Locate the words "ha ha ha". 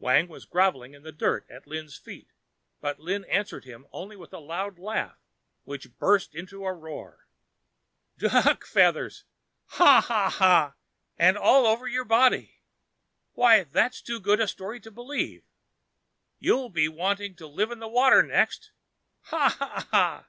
9.66-10.74, 19.26-20.28